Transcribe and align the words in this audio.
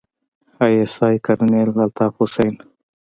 د 0.55 0.57
آى 0.63 0.73
اس 0.83 0.95
آى 1.07 1.15
کرنيل 1.25 1.69
الطاف 1.83 2.13
حسين. 2.19 2.53